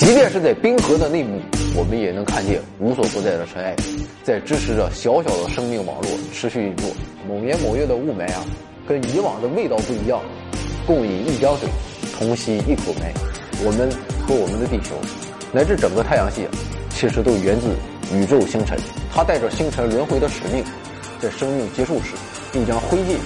[0.00, 1.38] 即便是在冰河的内部，
[1.76, 3.76] 我们也能看见无所不在的尘埃，
[4.24, 6.88] 在支持着小小的生命网络持续运作。
[7.28, 8.42] 某年某月的雾霾啊，
[8.88, 10.22] 跟以往的味道不一样，
[10.86, 11.68] 共饮一江水，
[12.16, 13.12] 同吸一口霾。
[13.62, 13.90] 我们
[14.26, 14.96] 和我们的地球，
[15.52, 16.48] 乃至整个太阳系，
[16.94, 17.68] 其实都源自
[18.16, 18.78] 宇宙星辰。
[19.12, 20.64] 它带着星辰轮回的使命，
[21.20, 22.14] 在生命结束时，
[22.50, 23.16] 并将灰烬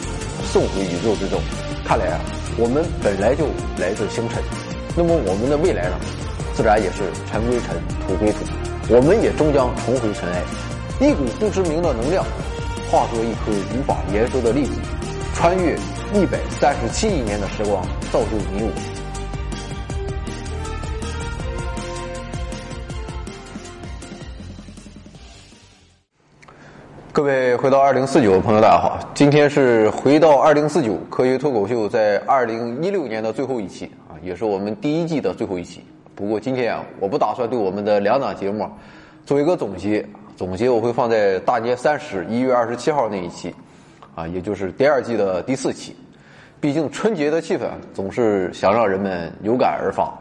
[0.50, 1.40] 送回宇宙之中。
[1.84, 2.20] 看来啊，
[2.58, 3.46] 我们本来就
[3.78, 4.42] 来自星辰，
[4.96, 6.00] 那么我们的未来呢？
[6.54, 7.76] 自然也是尘归尘，
[8.06, 8.38] 土归土，
[8.88, 10.40] 我们也终将重回尘埃。
[11.00, 12.24] 一股不知名的能量，
[12.88, 14.72] 化作一颗无法言说的粒子，
[15.34, 15.74] 穿越
[16.14, 18.70] 一百三十七亿年的时光，造就你我。
[27.10, 35.84] 各位回到二零四九的朋友，大家好，今天是回到二零四九科学脱口秀在二零一六年的最后一期啊，也是我们第一季的最后一期。
[36.14, 38.68] 不过今天啊，我不打算对我们的两档节目
[39.26, 40.06] 做一个总结，
[40.36, 43.54] 总结我会放在大年三十一月二十七号那一期，
[44.14, 45.96] 啊，也就是第二季的第四期。
[46.60, 50.12] 毕竟春节的气氛总是想让人们有感而发，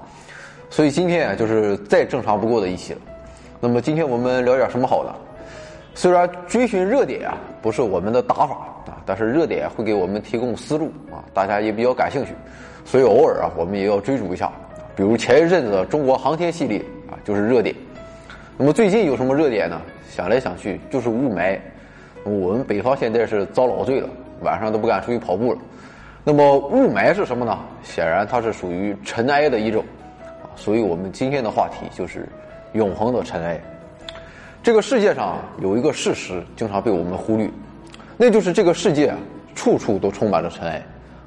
[0.70, 3.00] 所以今天啊就是再正常不过的一期了。
[3.62, 5.16] 那么今天我们聊点什么好的？
[5.94, 8.56] 虽然追寻热点啊不是我们的打法
[8.88, 12.34] 啊，但是热点会给我们提供思路啊，大家也比较感兴趣，
[12.84, 14.52] 所以偶尔啊我们也要追逐一下。
[14.96, 17.76] 比如前一阵子的中国航天系列啊，就是热点。
[18.58, 19.82] 那么最近有什么热点呢？
[20.08, 21.58] 想来想去就是雾霾。
[22.24, 24.08] 我们北方现在是遭老罪了，
[24.42, 25.60] 晚上都不敢出去跑步了。
[26.24, 27.58] 那么雾霾是什么呢？
[27.82, 29.84] 显然它是属于尘埃的一种
[30.44, 30.46] 啊。
[30.56, 32.30] 所以我们今天的话题就是
[32.74, 33.60] 永恒的尘埃。
[34.62, 37.50] 这个世界上有一个事实经常被我们忽略，
[38.16, 39.12] 那就是这个世界
[39.56, 40.82] 处处都充满了尘埃。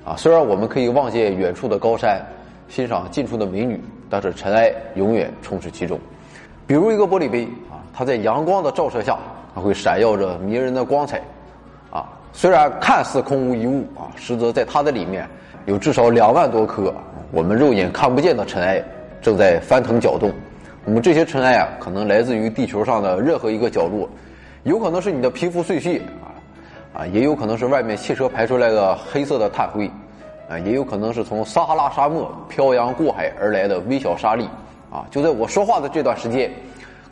[0.04, 2.24] 啊，虽然我们可以望见远处的高山。
[2.68, 5.98] 欣赏近处的美女，但是尘埃永远充斥其中。
[6.66, 9.16] 比如一个玻璃杯啊，它在阳光的照射下，
[9.54, 11.22] 它会闪耀着迷人的光彩。
[11.90, 15.28] 啊，虽然看似空无一物啊，实则在它的里面
[15.66, 16.92] 有至少两万多颗
[17.30, 18.82] 我们肉眼看不见的尘埃
[19.22, 20.32] 正在翻腾搅动。
[20.84, 24.08] 那么这些尘埃啊，可能来自于地球上的任何一个角落，
[24.64, 26.34] 有可能是你的皮肤碎屑啊，
[27.00, 29.90] 啊，也有可能是外面汽车排出来的黑色的碳灰。
[30.48, 34.48] 啊，也有可能是从撒哈拉沙漠漂洋过海而来的微小沙粒，
[34.92, 36.48] 啊，就在我说话的这段时间，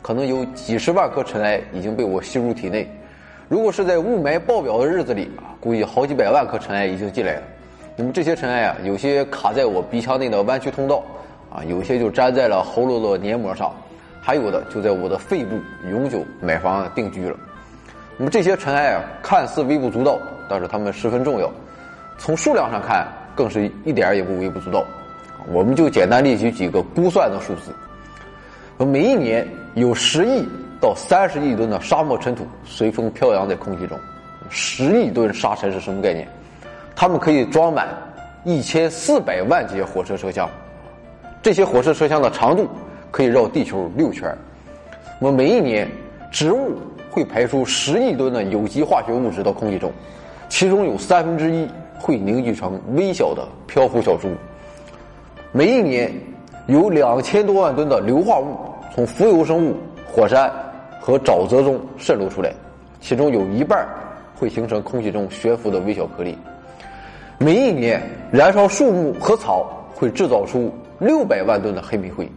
[0.01, 2.89] 可能有几十万颗尘埃已经被我吸入体内。
[3.49, 7.41] 如果是在雾霾爆表的日子里啊，估计好几百万颗尘埃已经进来了。
[7.97, 11.03] 那么这些尘埃啊，有些卡在我鼻腔内的弯曲通道，
[11.53, 13.69] 啊，有些就粘在了喉咙的黏膜上，
[14.21, 15.59] 还有的就在我的肺部
[15.91, 17.35] 永久买房定居了。
[18.15, 20.17] 那么这些尘埃啊，看似微不足道，
[20.49, 21.51] 但是它们十分重要。
[22.17, 23.05] 从数量上看。
[23.35, 24.85] 更是一点也不微不足道，
[25.51, 28.85] 我们就简单列举几个估算的数字。
[28.85, 30.43] 每一年有十亿
[30.81, 33.97] 到三十亿吨的沙漠尘土随风飘扬在空气中，
[34.49, 36.27] 十亿吨沙尘是什么概念？
[36.95, 37.87] 它们可以装满
[38.45, 40.49] 一千四百万节火车车厢，
[41.41, 42.67] 这些火车车厢的长度
[43.11, 44.33] 可以绕地球六圈。
[45.19, 45.89] 我每一年，
[46.31, 46.77] 植物
[47.09, 49.91] 会排出十亿吨的有机化学物质到空气中，
[50.47, 51.67] 其中有三分之一。
[51.97, 54.29] 会凝聚成微小的漂浮小珠。
[55.51, 56.13] 每一年
[56.67, 58.57] 有两千多万吨的硫化物
[58.93, 60.51] 从浮游生物、火山
[60.99, 62.53] 和沼泽中渗漏出来，
[62.99, 63.87] 其中有一半
[64.35, 66.37] 会形成空气中悬浮的微小颗粒。
[67.37, 68.01] 每一年
[68.31, 72.29] 燃烧树木和草会制造出六百万吨的黑煤灰。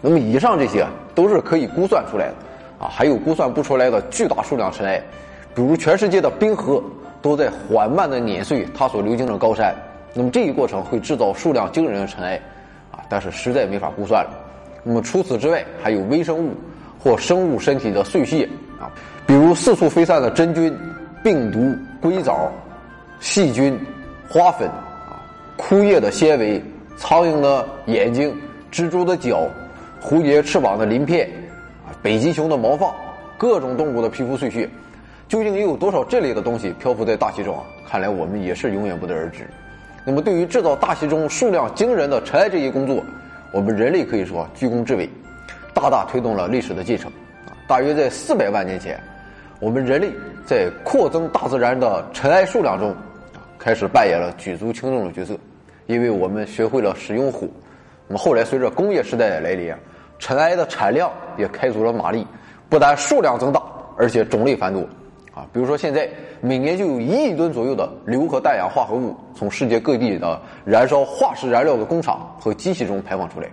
[0.00, 2.34] 那么以上这些都是可以估算出来的
[2.78, 5.02] 啊，还有估算不出来的巨大数量尘埃，
[5.54, 6.82] 比如全世界的冰河。
[7.22, 9.74] 都在缓慢的碾碎它所流经的高山，
[10.14, 12.40] 那么这一过程会制造数量惊人的尘埃，
[12.90, 14.30] 啊，但是实在没法估算了。
[14.82, 16.54] 那么除此之外，还有微生物
[16.98, 18.48] 或生物身体的碎屑
[18.80, 18.90] 啊，
[19.26, 20.76] 比如四处飞散的真菌、
[21.24, 22.50] 病毒、硅藻、
[23.18, 23.78] 细菌、
[24.28, 25.18] 花粉啊，
[25.56, 26.62] 枯叶的纤维、
[26.96, 28.32] 苍蝇的眼睛、
[28.70, 29.48] 蜘蛛的脚、
[30.00, 31.28] 蝴蝶翅膀的鳞片
[31.86, 32.94] 啊，北极熊的毛发，
[33.36, 34.68] 各种动物的皮肤碎屑。
[35.28, 37.64] 究竟又有多少这类的东西漂浮在大气中啊？
[37.88, 39.48] 看来我们也是永远不得而知。
[40.04, 43.02] 那么，对于制造大气中数量惊人的尘埃这一工作，
[43.52, 45.10] 我们人类可以说居功至伟，
[45.74, 47.10] 大大推动了历史的进程。
[47.66, 49.00] 大约在四百万年前，
[49.58, 50.12] 我们人类
[50.46, 52.90] 在扩增大自然的尘埃数量中，
[53.34, 55.36] 啊，开始扮演了举足轻重的角色，
[55.86, 57.48] 因为我们学会了使用火。
[58.06, 59.74] 那么后来随着工业时代的来临，
[60.20, 62.24] 尘埃的产量也开足了马力，
[62.68, 63.60] 不但数量增大，
[63.98, 64.88] 而且种类繁多。
[65.36, 66.08] 啊，比如说现在
[66.40, 73.46] 每年就有一亿吨左右的硫和氮氧化合物从世界各地的燃烧化石燃料的工厂和机器中排放出来，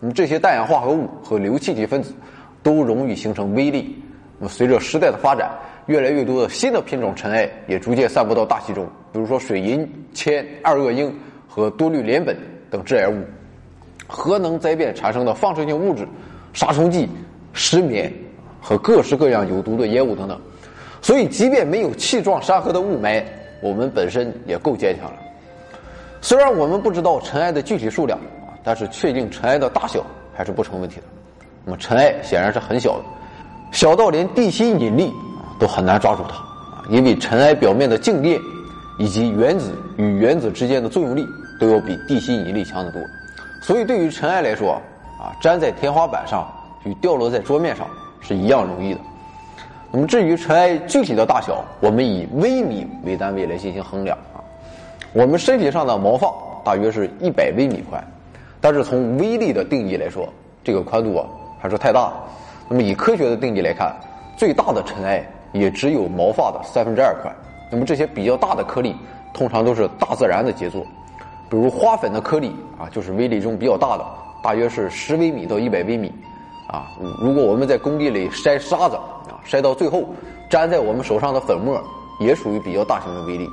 [0.00, 2.12] 那么这些氮氧化合物和硫气体分子
[2.60, 3.96] 都容易形成微粒。
[4.40, 5.48] 那么随着时代的发展，
[5.86, 12.34] 越来越多的新的品种尘埃也逐渐散布到大气中，比如说水银、铅、二恶英和多氯联苯
[12.68, 13.14] 等致癌物。
[14.08, 16.04] 核能灾变产生的放射性物质、
[16.52, 17.08] 杀虫剂、
[17.52, 18.12] 石棉
[18.60, 20.40] 和各式各样有毒的烟雾等等，
[21.08, 23.24] 所以即便没有气状山河的雾霾，
[23.62, 25.16] 我们本身也够坚强了。
[26.20, 31.04] 虽然我们不知道尘埃的具体数量啊，但是确定尘埃的大小还是不成问题的。
[31.64, 33.04] 那么尘埃显然是很小的，
[33.72, 35.06] 小到连地心引力
[35.38, 36.34] 啊都很难抓住它
[36.76, 38.38] 啊，因为尘埃表面的静电
[38.98, 41.26] 以及原子与原子之间的作用力
[41.58, 43.00] 都要比地心引力强得多。
[43.62, 44.72] 所以，对于尘埃来说，
[45.18, 46.46] 啊，粘在天花板上
[46.84, 47.88] 与掉落在桌面上
[48.20, 49.00] 是一样容易的。
[49.90, 54.44] 那么，至于尘埃具体的大小，我们以微米为单位来进行衡量啊。
[55.14, 56.30] 我们身体上的毛发
[56.62, 58.02] 大约是一百微米宽，
[58.60, 60.28] 但是从微粒的定义来说，
[60.62, 61.26] 这个宽度啊
[61.58, 62.12] 还是太大。
[62.68, 63.96] 那么，以科学的定义来看，
[64.36, 67.34] 最大的尘埃也只有毛发的三分之二宽。
[67.70, 68.94] 那么，这些比较大的颗粒
[69.32, 70.84] 通常都是大自然的杰作。
[71.48, 74.04] 比如花粉的颗粒啊，就是微粒中比较大的，
[74.42, 76.12] 大约是十微米到一百微米，
[76.68, 76.86] 啊，
[77.18, 80.04] 如果我们在工地里筛沙子啊，筛到最后
[80.50, 81.82] 粘在我们手上的粉末，
[82.20, 83.46] 也属于比较大型的微粒，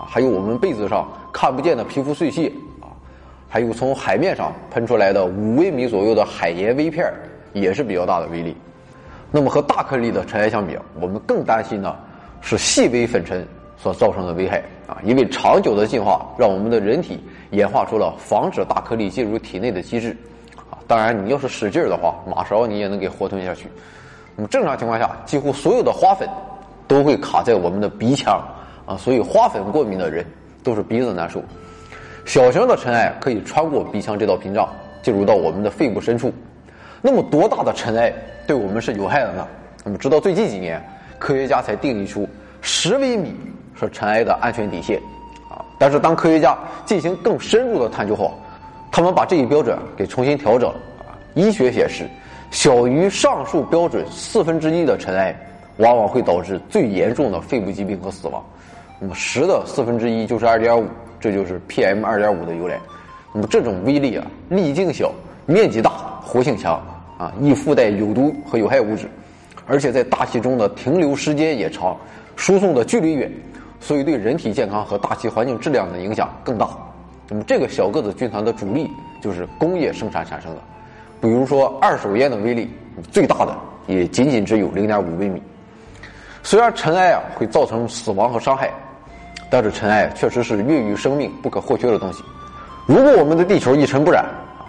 [0.00, 2.88] 啊，还有我们被子上看不见的皮肤碎屑啊，
[3.46, 7.12] 还有从海面上喷出来的五微米左右的海盐微片，
[7.52, 8.56] 也是比较大的微粒。
[9.30, 11.94] 那么和大颗粒的尘埃相比，我们更担心的
[12.40, 13.46] 是细微粉尘
[13.76, 17.20] 所造成的危害啊，因为长久的进化让我们的人体。
[17.50, 20.16] 演化出了防止大颗粒进入体内的机制，
[20.92, 23.66] 当然你要是使劲儿的话，马勺你也能给活吞下去。
[24.36, 26.28] 那么正常情况下，几乎所有的花粉
[26.86, 28.38] 都会卡在我们的鼻腔，
[28.84, 30.22] 啊，所以花粉过敏的人
[30.62, 31.42] 都是鼻子难受。
[32.26, 34.68] 小型的尘埃可以穿过鼻腔这道屏障，
[35.02, 36.30] 进入到我们的肺部深处。
[37.00, 38.12] 那么多大的尘埃
[38.46, 39.48] 对我们是有害的呢？
[39.82, 40.78] 那么直到最近几年，
[41.18, 42.28] 科学家才定义出
[42.60, 43.34] 十微米
[43.80, 45.00] 是尘埃的安全底线
[45.48, 45.64] 啊。
[45.78, 46.54] 但是，当科学家
[46.84, 48.34] 进行更深入的探究后，
[48.92, 50.76] 他们把这一标准给重新调整了。
[51.32, 52.06] 医学显示，
[52.50, 55.34] 小于上述标准四分之一的尘埃，
[55.78, 58.44] 往往会导致最严重的肺部疾病和死亡。
[59.00, 60.86] 那么，十的四分之一就是二点五，
[61.18, 62.78] 这就是 PM 二点五的由来。
[63.32, 65.10] 那么，这种微粒啊，粒径小，
[65.46, 65.90] 面积大，
[66.22, 66.74] 活性强，
[67.16, 69.08] 啊，易附带有毒和有害物质，
[69.66, 71.96] 而且在大气中的停留时间也长，
[72.36, 73.32] 输送的距离远。
[73.80, 76.68] 所以，对人体健康和大气环境质量的影响更大。
[77.28, 78.90] 那么，这个小个子军团的主力
[79.20, 80.60] 就是工业生产产生的。
[81.20, 82.70] 比如说，二手烟的微粒
[83.10, 85.40] 最大的也仅仅只有零点五微米。
[86.42, 88.70] 虽然尘埃啊会造成死亡和伤害，
[89.48, 92.22] 但是尘埃确实是孕育生命不可或缺的东西。
[92.86, 94.26] 如果我们的地球一尘不染，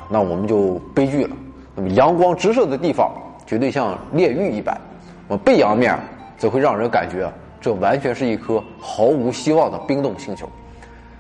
[0.07, 1.35] 那我们就悲剧了。
[1.75, 3.11] 那么，阳光直射的地方
[3.47, 4.79] 绝对像炼狱一般，
[5.27, 5.97] 那么背阳面
[6.37, 7.27] 则会让人感觉。
[7.59, 10.47] 这完全是一颗毫无希望的冰冻星球。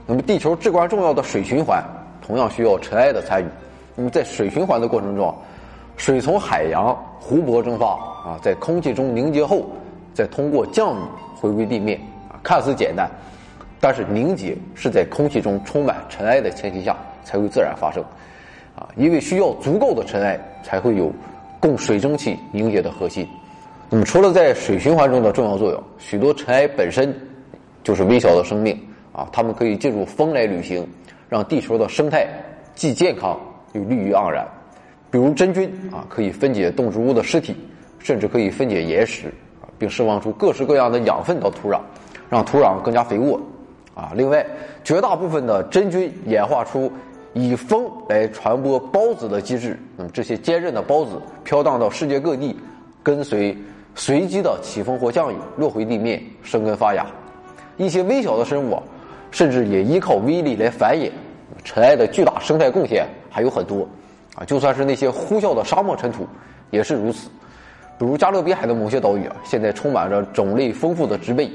[0.05, 1.83] 那么，地球至关重要的水循环
[2.21, 3.45] 同样需要尘埃的参与。
[3.95, 5.33] 那么，在水循环的过程中，
[5.95, 7.91] 水从海洋、湖泊蒸发
[8.25, 9.65] 啊，在空气中凝结后，
[10.13, 10.99] 再通过降雨
[11.35, 13.09] 回归地面啊，看似简单，
[13.79, 18.03] 但是凝结是在空气中充满尘埃的前提下才会自然发生
[18.75, 21.11] 啊，因为需要足够的尘埃才会有
[21.59, 23.27] 供水蒸气凝结的核心。
[23.89, 27.15] 那么，除了在水循环中的重要作用，许多尘埃本身
[27.83, 28.75] 就是微小的生命
[29.13, 30.85] 啊，它们可以借助风来旅行，
[31.29, 32.27] 让地球的生态
[32.75, 33.39] 既健康
[33.73, 34.45] 又绿意盎然。
[35.09, 37.55] 比如真菌啊，可以分解动植物的尸体，
[37.99, 39.27] 甚至可以分解岩石
[39.61, 41.79] 啊，并释放出各式各样的养分到土壤，
[42.29, 43.39] 让土壤更加肥沃
[43.93, 44.11] 啊。
[44.15, 44.45] 另外，
[44.83, 46.91] 绝大部分的真菌演化出
[47.33, 52.55] 以风来传播孢子的机制，那么这些坚韧的孢子飘荡到世界各地，
[53.03, 53.55] 跟随。
[53.95, 57.05] 随机的起风或降雨，落回地面，生根发芽。
[57.77, 58.81] 一些微小的生物啊，
[59.33, 61.11] 甚至也依靠微粒来繁衍。
[61.63, 63.87] 尘埃的巨大生态贡献还有很多，
[64.35, 66.27] 啊，就算是那些呼啸的沙漠尘土，
[66.69, 67.29] 也是如此。
[67.97, 71.49] 比如加勒比海的某些岛屿啊，现在充满着种类丰富的植被，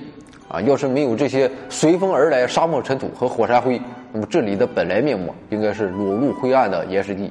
[0.48, 3.80] 啊，要是没有这些随风而来沙漠尘土和火山灰，
[4.12, 7.30] 那么这里的本来面目应该是裸露灰暗的岩石地。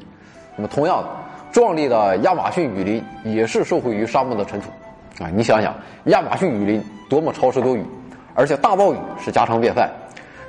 [0.55, 1.09] 那么同样的，
[1.51, 4.69] 壮丽的亚马逊雨林也是受惠于沙漠的尘土。
[5.23, 5.75] 啊，你想想，
[6.05, 7.83] 亚马逊雨林多么潮湿多雨，
[8.35, 9.89] 而且大暴雨是家常便饭，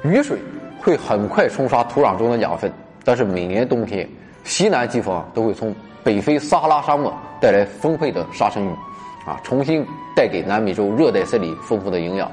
[0.02, 0.38] 雨水
[0.80, 2.70] 会很快冲刷土壤中的养分。
[3.04, 4.08] 但是每年冬天，
[4.44, 5.74] 西南季风都会从
[6.04, 8.70] 北非撒哈拉沙漠带来丰沛的沙尘雨，
[9.26, 12.30] 啊，重新带给南美洲热带森林丰富的营养。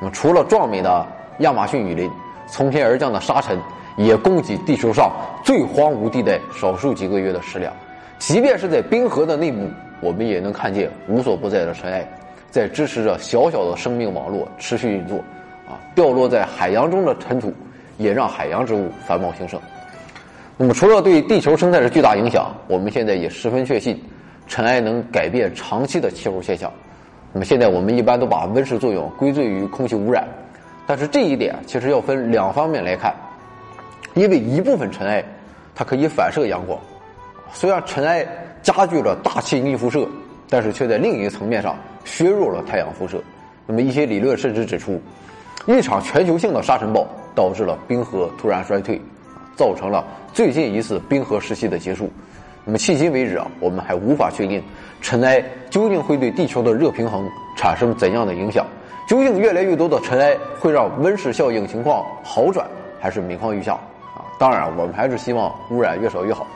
[0.00, 1.06] 那么，除了壮美的
[1.40, 2.10] 亚马逊雨林，
[2.46, 3.58] 从天而降的沙尘
[3.96, 5.10] 也供给地球上
[5.42, 7.72] 最荒芜地带少数几个月的食粮。
[8.18, 9.68] 即便是在冰河的内部，
[10.00, 12.06] 我们也能看见无所不在的尘埃，
[12.50, 15.18] 在支持着小小的生命网络持续运作。
[15.66, 17.52] 啊，掉落在海洋中的尘土，
[17.98, 19.60] 也让海洋植物繁茂兴盛。
[20.56, 24.00] 那么，除了对地球生态的巨大影响，我们现在也十分确信，
[24.46, 26.72] 尘埃能改变长期的气候现象。
[27.32, 30.26] 那么，现在我们一般都把温室作用归罪于空气污染，
[30.86, 33.14] 但是这一点其实要分两方面来看，
[34.14, 35.22] 因为一部分尘埃
[35.74, 36.78] 它可以反射阳光。
[37.52, 38.26] 虽然尘埃
[38.62, 40.08] 加剧了大气逆辐射，
[40.48, 43.22] 但是却在另一个层面上削弱了太阳辐射。
[43.66, 44.98] 那么一些理论甚至指出，
[45.66, 49.00] 一场全球性的沙尘暴导致了冰河突然衰退，
[49.56, 52.08] 造成了最近一次冰河时期的结束。
[52.64, 54.62] 那么迄今为止啊，我们还无法确定
[55.00, 58.64] 尘埃究竟会对地球的热平衡产生怎样的影响。
[59.08, 62.66] 究竟越来越多的尘埃会让温室效应情况好转，
[63.00, 63.74] 还是每况愈下？
[64.14, 66.46] 啊，当然，我们还是希望污染越少越好。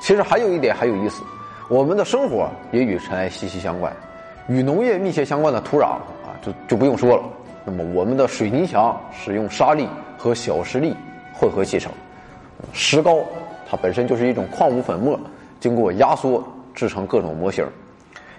[0.00, 1.22] 其实还有一点很有意思，
[1.68, 3.90] 我们的生活也与尘埃息息相关，
[4.48, 5.84] 与农业密切相关的土壤
[6.24, 7.22] 啊，就就不用说了。
[7.66, 10.94] 那么我们的水泥墙使用沙粒和小石粒
[11.34, 11.92] 混合砌成，
[12.72, 13.18] 石膏
[13.68, 15.18] 它本身就是一种矿物粉末，
[15.58, 16.42] 经过压缩
[16.72, 17.66] 制成各种模型。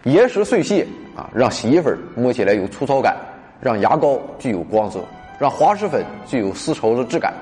[0.04, 3.18] 岩石碎屑啊，让洗衣粉摸起来有粗糙感，
[3.60, 5.04] 让牙膏具有光泽，
[5.38, 7.34] 让滑石粉具有丝绸的质感。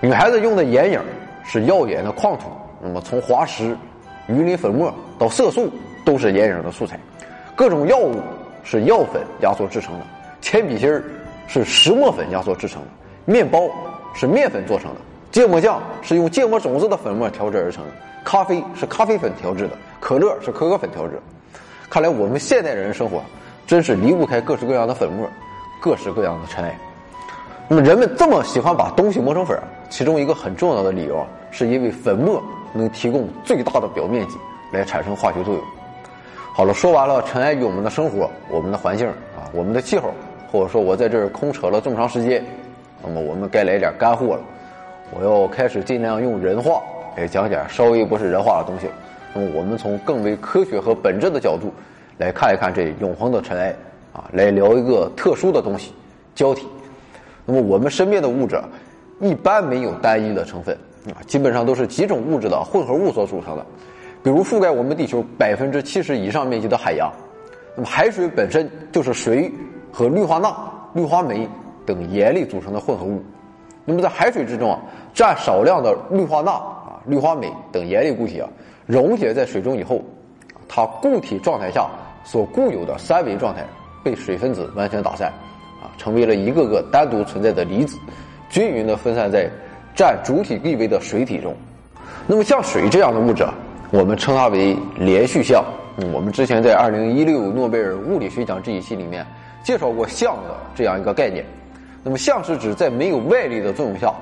[0.00, 0.98] 女孩子用的眼影
[1.44, 2.46] 是耀眼的矿土。
[2.82, 3.76] 那么，从滑石、
[4.26, 5.70] 鱼鳞粉末到色素，
[6.04, 6.98] 都是眼影的素材。
[7.54, 8.16] 各种药物
[8.64, 10.06] 是药粉压缩制成的，
[10.42, 11.02] 铅笔芯儿
[11.46, 12.88] 是石墨粉压缩制成的，
[13.24, 13.62] 面包
[14.12, 17.90] 是面粉做成的，芥末酱是用芥末种子的粉末调制而成的，
[18.24, 21.18] 咖啡是咖啡粉调制的，可乐是可可粉调制。
[21.88, 23.22] 看来我们现代人生活
[23.66, 25.26] 真是离不开各式各样的粉末，
[25.80, 26.78] 各式各样的尘埃。
[27.68, 29.58] 那么，人们这么喜欢把东西磨成粉，
[29.88, 32.42] 其中一个很重要的理由啊，是因为粉末。
[32.74, 34.38] 能提供最大的表面积
[34.72, 35.62] 来产生化学作用。
[36.54, 40.10] 好了，说完了尘埃与我们的生活、我们的环境啊、我们的气候，
[40.52, 42.44] 或者说我在这儿空扯了这么长时间，
[43.02, 44.42] 那么我们该来点干货了。
[45.10, 46.82] 我要开始尽量用人话
[47.16, 48.86] 来讲点稍微不是人话的东西。
[49.32, 51.72] 那么我们从更为科学和本质的角度
[52.18, 53.74] 来看一看这永恒的尘埃
[54.12, 55.94] 啊，来聊一个特殊的东西——
[56.36, 56.66] 胶体。
[57.46, 58.60] 那么我们身边的物质
[59.20, 60.76] 一般没有单一的成分。
[61.06, 63.66] 啊，基本上都是几种物质的混合物所组成的，
[64.22, 67.10] 比如覆盖我们地球百分之七十以上面积的海洋，
[67.74, 69.50] 那么海水本身就是水
[69.92, 70.56] 和氯化钠、
[70.94, 71.46] 氯化镁
[71.86, 73.22] 等盐类组成的混合物。
[73.84, 74.80] 那么在海水之中啊，
[75.12, 78.48] 占少量的氯化钠啊、氯化镁等盐类固体啊，
[78.86, 80.02] 溶解在水中以后，
[80.66, 81.88] 它固体状态下
[82.24, 83.64] 所固有的三维状态
[84.02, 85.28] 被水分子完全打散，
[85.82, 87.98] 啊，成为了一个个单独存在的离子，
[88.48, 89.48] 均匀的分散在。
[89.94, 91.54] 占主体地位的水体中，
[92.26, 93.52] 那么像水这样的物质啊，
[93.90, 95.62] 我们称它为连续相。
[96.14, 99.22] 我们之前在二零一六诺贝尔物理学奖这一期里面
[99.62, 101.44] 介绍过相的这样一个概念。
[102.02, 104.12] 那么相是指在没有外力的作用下，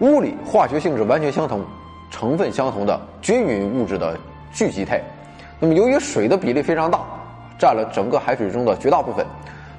[0.00, 1.64] 物理化学性质完全相同、
[2.10, 4.18] 成分相同的均匀物质的
[4.52, 5.00] 聚集态。
[5.58, 7.00] 那么由于水的比例非常大，
[7.58, 9.24] 占了整个海水中的绝大部分，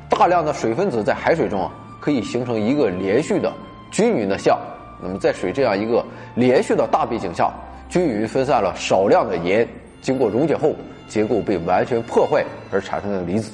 [0.10, 3.52] 大量的水分子在海水中啊可以形成一个连续的
[3.92, 4.58] 均匀的相。
[5.02, 6.04] 那么，在水这样一个
[6.34, 7.52] 连续的大背景下，
[7.90, 9.68] 均匀分散了少量的盐，
[10.02, 10.74] 经过溶解后，
[11.10, 13.52] 结构被完全破坏而产生的离子。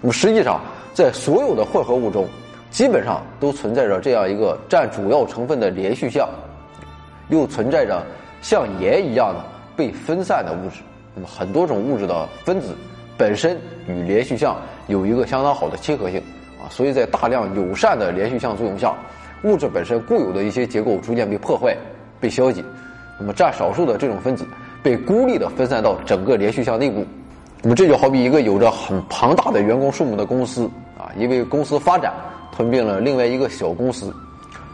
[0.00, 0.60] 那么，实际上，
[0.92, 2.26] 在所有的混合物中，
[2.70, 6.28] 基本上都存在着这样一个占主要成分的连续相，
[7.28, 8.04] 又存在着
[8.42, 9.44] 像盐一样的
[9.76, 10.82] 被分散的物质。
[11.14, 12.74] 那么，很多种物质的分子
[13.16, 14.56] 本身与连续相
[14.86, 16.20] 有一个相当好的亲和性
[16.60, 18.94] 啊，所以在大量友善的连续相作用下。
[19.42, 21.74] 物质本身固有的一些结构逐渐被破坏、
[22.20, 22.62] 被消解，
[23.18, 24.44] 那么占少数的这种分子
[24.82, 27.06] 被孤立的分散到整个连续相内部。
[27.62, 30.64] 那么这就好比一个有着很庞大的员工数目的公司
[30.98, 32.12] 啊，因为公司发展
[32.50, 34.14] 吞并了另外一个小公司，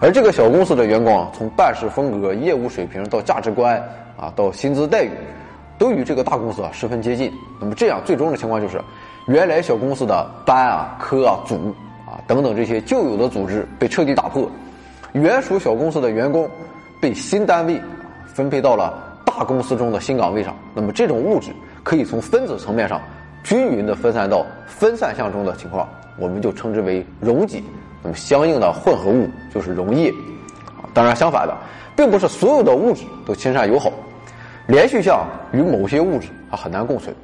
[0.00, 3.76] 而这个小公司的员工啊从办事风格、业务水平到价值观
[4.16, 5.11] 啊，到薪资待遇，
[5.78, 7.33] 都与这个大公司啊十分接近。
[7.61, 8.81] 那么这样最终的情况就是，
[9.26, 11.75] 原来小公司的班啊、科啊、组
[12.07, 12.23] 啊。
[12.28, 14.49] 等等，这些旧有的组织被彻底打破，
[15.12, 16.49] 原属小公司的员工
[17.00, 17.81] 被新单位
[18.26, 20.55] 分配到了大公司中的新岗位上。
[20.73, 21.50] 那么，这种物质
[21.87, 23.00] 可以从分子层面上
[23.45, 25.88] 均匀的分散到分散相中的情况，
[26.19, 27.62] 我们就称之为溶解。
[28.02, 30.11] 那么，相应的混合物就是溶液。
[30.66, 31.57] 啊，当然，相反的，
[31.95, 33.93] 并不是所有的物质都亲善友好，
[34.66, 37.14] 连续相与某些物质它很难共存。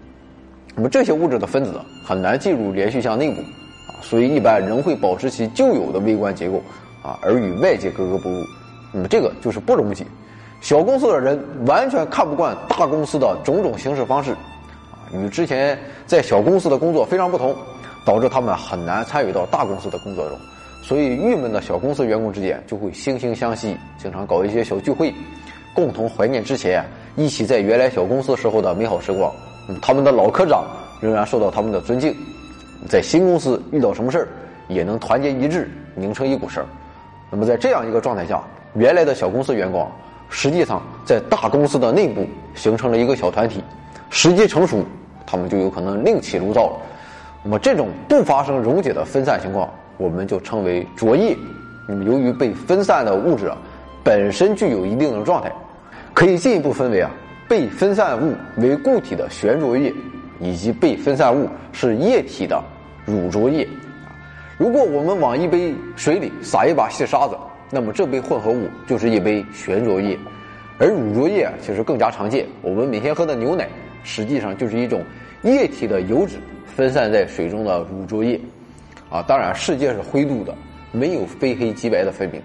[0.76, 1.72] 那么，这些物质的分子
[2.06, 3.40] 很难进入连续相内部。
[3.40, 6.62] 啊所以，一般仍会保持其旧有的微观结构，
[7.02, 8.36] 啊，而与外界格格不入。
[8.92, 10.06] 那么这个就是不溶解。
[10.60, 14.36] 小公司的人完全看不惯大公司的种种行事方式，
[15.14, 17.54] 与之前在小公司的工作非常不同，
[18.04, 20.38] 导致他们很难参与到大公司的工作中。
[20.82, 25.14] 所以，郁闷的小公司员工之间就会惺惺相惜，经常搞一些小聚会，
[25.74, 29.32] 共同怀念之前一起在原来小公司时候的美好时光。
[29.80, 30.64] 他们的老科长
[31.00, 32.12] 仍然受到他们的尊敬，
[32.88, 34.28] 在新公司遇到什么事儿
[34.66, 36.66] 也能团结一致，拧成一股绳。
[37.30, 38.42] 那么在这样一个状态下，
[38.74, 39.86] 原来的小公司员工
[40.28, 42.26] 实际上在大公司的内部
[42.56, 43.62] 形成了一个小团体，
[44.10, 44.84] 时机成熟，
[45.26, 46.76] 他们就有可能另起炉灶了。
[47.42, 51.36] 那么这种不发生溶解的分散情况，我们就称为浊液。
[51.88, 53.56] 那么由于被分散的物质啊
[54.04, 55.52] 本身具有一定的状态，
[56.14, 57.10] 可以进一步分为啊。
[57.48, 59.92] 被分散物为固体的悬浊液，
[60.40, 62.62] 以及被分散物是液体的
[63.04, 63.68] 乳浊液。
[64.56, 67.36] 如果我们往一杯水里撒一把细沙子，
[67.68, 70.18] 那么这杯混合物就是一杯悬浊液。
[70.78, 73.68] 而乳浊液其实更加常见，我们每天喝的牛奶
[74.02, 75.02] 实际上就是一种
[75.42, 78.40] 液体的油脂分散在水中的乳浊液。
[79.10, 80.54] 啊，当然世界是灰度的，
[80.90, 82.40] 没有非黑即白的分明。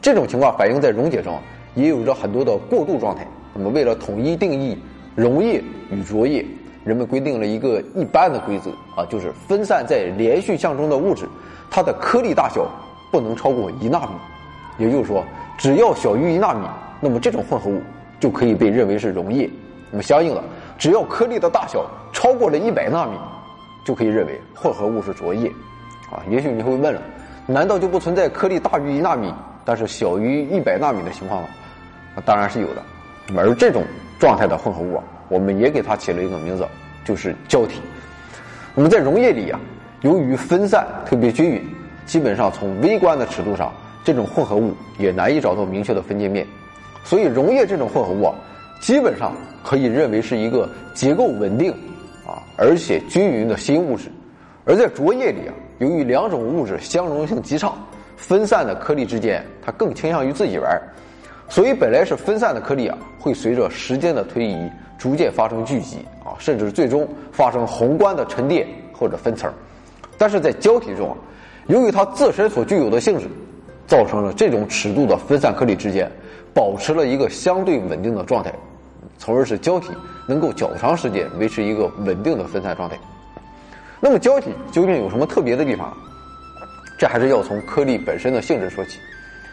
[0.00, 1.36] 这种情况反映在溶解中，
[1.74, 3.26] 也有着很多的过渡状态。
[3.52, 4.78] 那么，为了统一定义
[5.16, 6.44] 溶液与浊液，
[6.84, 11.26] 人们规定了一个一般的规则啊，就是分散在连续相中的物质，
[11.68, 12.64] 它的颗粒大小
[13.10, 14.12] 不能超过一纳米。
[14.78, 15.24] 也就是说，
[15.58, 16.64] 只要小于一纳米，
[17.00, 17.80] 那么这种混合物
[18.20, 19.50] 就可以被认为是溶液。
[19.90, 20.44] 那么，相应的，
[20.78, 23.16] 只要颗粒的大小超过了一百纳米，
[23.84, 25.48] 就可以认为混合物是浊液。
[26.10, 27.00] 啊，也许你会问了，
[27.46, 29.32] 难道就不存在颗粒大于一纳米，
[29.64, 31.48] 但是小于一百纳米的情况吗？
[32.14, 32.82] 那当然是有的。
[33.36, 33.82] 而这种
[34.18, 36.66] 状态的混合物啊，我们也给它起了一个名字，
[37.04, 37.80] 就是胶体。
[38.74, 39.58] 那么在溶液里啊，
[40.02, 43.72] 由于分散特别均匀，基本上从微观的尺度上，
[44.04, 46.46] 这种混合物也难以找到明确的分界面。
[47.02, 48.34] 所以溶液这种混合物啊，
[48.84, 51.72] 基本上可以认为是一个结构稳定
[52.26, 54.10] 啊，而且均匀的新物质。
[54.66, 57.72] 而在浊液里啊，由于两种物质相容性极差，
[58.14, 60.78] 分散的颗粒之间它更倾向于自己玩。
[61.48, 69.50] 所以，本来是分散的颗粒啊，会随着时间的推移，逐渐发生聚集啊，甚至最终发生宏观的沉淀或者分层。
[70.18, 71.16] 但是在胶体中啊，
[71.68, 73.24] 由于它自身所具有的性质，
[73.86, 76.06] 造成了这种尺度的分散颗粒之间
[76.52, 78.52] 保持了一个相对稳定的状态，
[79.18, 79.88] 从而使胶体
[80.26, 82.98] 能够较长时间维持一个稳定的分散状态。
[84.00, 85.96] 那么，胶体究竟有什么特别的地方？
[86.98, 88.98] 这还是要从颗粒本身的性质说起。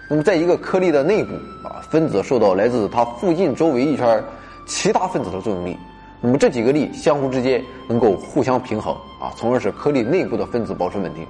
[0.09, 1.33] 那么，在一个颗粒的内部
[1.65, 4.21] 啊，分子受到来自它附近周围一圈
[4.65, 5.77] 其他分子的作用力，
[6.19, 11.25] 那么这几个力相互之间能够互相平衡啊，从而使颗粒内部的分子保持稳定。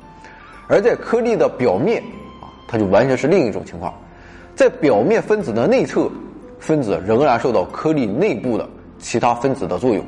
[0.67, 2.01] 而在颗粒的表面
[2.41, 3.93] 啊，它就完全是另一种情况，
[4.55, 6.09] 在表面分子的内侧，
[6.61, 8.65] 分子仍然受到颗粒内部的
[8.97, 10.01] 其他分子的作用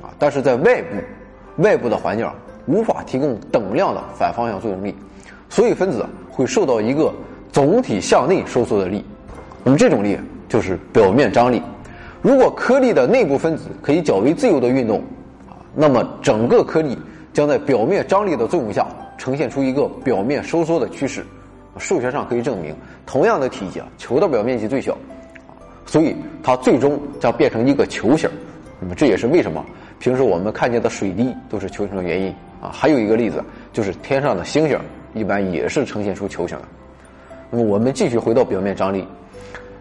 [0.00, 2.26] 啊，但是在外部，外部的环境
[2.64, 4.94] 无法提供等量的反方向作用力，
[5.50, 7.12] 所以分子会受到一个。
[7.52, 9.02] 总体向内收缩的力，
[9.64, 11.62] 那么这种力就是表面张力。
[12.20, 14.98] 如果颗粒的内部分子可以较为自由的运动，
[15.48, 16.98] 啊，那么整个颗粒
[17.32, 21.24] 将在表面张力的作用下呈现出一个表面收缩的趋势。
[21.78, 24.94] 数学上可以证明，同样的体积啊，球的表面积最小，
[25.86, 28.28] 所以它最终将变成一个球形。
[28.78, 29.64] 那么这也是为什么
[29.98, 32.28] 平时我们看见的水滴都是球形的原因
[32.60, 32.68] 啊。
[32.70, 34.78] 还有一个例子就是天上的星星
[35.14, 36.64] 一般也是呈现出球形的。
[37.50, 39.06] 那么我们继续回到表面张力，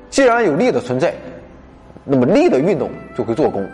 [0.09, 1.13] 既然有力的存在，
[2.05, 3.67] 那么力的运动就会做功，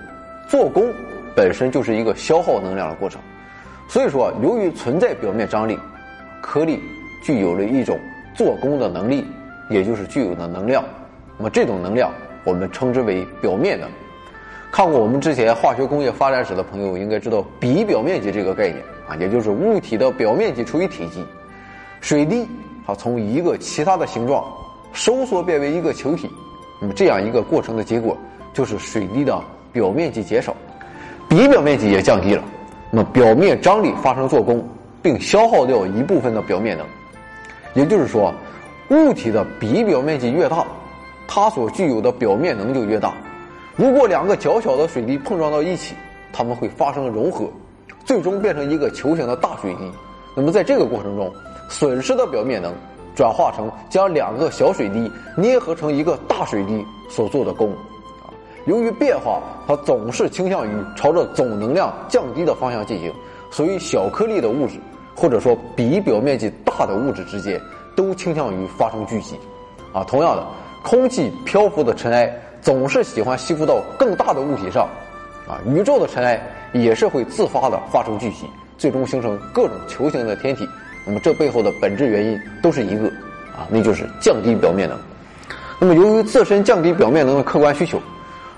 [0.48, 0.92] 做功
[1.36, 3.22] 本身就是一个消耗能量的过程，
[3.90, 5.78] 所以说由于存在表面张力，
[6.42, 6.80] 颗粒
[7.22, 8.00] 具有了一种
[8.34, 9.26] 做功的能力，
[9.70, 10.84] 也就是具有的能量。
[11.42, 12.12] 那么这种能量
[12.44, 13.90] 我们称之为表面能。
[14.72, 21.26] 看过我们之前化学工业发展史的朋友应该知道比表面积这个概念啊，也就是物体的表面积除以体积，
[22.00, 22.48] 水滴。
[22.86, 24.46] 它从一个其他的形状
[24.94, 26.30] 收缩变为一个球体，
[26.80, 28.16] 那么这样一个过程的结果
[28.54, 30.56] 就是水滴的表面积减少，
[31.28, 32.44] 比表面积也降低了，
[32.92, 34.64] 那么表面张力发生做功，
[35.02, 36.86] 并消耗掉一部分的表面能。
[37.74, 38.32] 也就是说，
[38.92, 40.64] 物体的比表面积越大，
[41.34, 43.14] 它所具有的表面能就越大。
[43.78, 45.96] 如果两个较小的水滴碰撞到一起，
[46.34, 47.50] 它们会发生融合，
[48.04, 49.90] 最终变成一个球形的大水滴。
[50.36, 51.34] 那么在这个过程中，
[51.70, 52.74] 损失的表面能
[53.16, 57.74] 转化成将两个小水滴捏合成一个大水滴所做的功，
[58.66, 63.10] 由于变化它总是倾向于朝着总能量降低的方向进行，
[63.50, 64.74] 所以小颗粒的物质
[65.16, 67.62] 或者说比表面积大的物质之间
[67.96, 69.40] 都倾向于发生聚集，
[69.94, 70.46] 啊，同样的，
[70.84, 74.88] 空气漂浮的尘埃总是喜欢吸附到更大的物体上，
[75.48, 76.42] 啊，宇宙的尘埃
[76.74, 78.46] 也是会自发的发生聚集，
[78.78, 80.68] 最终形成各种球形的天体。
[81.06, 83.08] 那么这背后的本质原因都是一个，
[83.56, 84.98] 啊，那就是降低表面能。
[85.80, 88.00] 那么由于自身降低表面能的客观需求，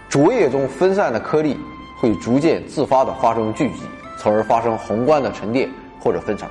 [0.09, 1.57] 浊液中分散的颗粒
[1.99, 3.83] 会逐渐自发的发生聚集，
[4.17, 5.69] 从而发生宏观的沉淀
[6.01, 6.47] 或者分层。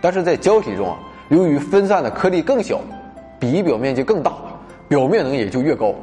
[0.00, 0.98] 但是在胶体中啊，
[1.30, 2.80] 由于分散的颗粒更小，
[3.40, 4.32] 比表面积更大，
[4.88, 5.94] 表面能也就越高，